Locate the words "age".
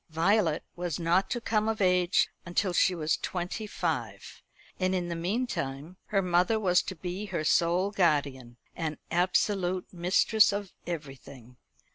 1.79-2.27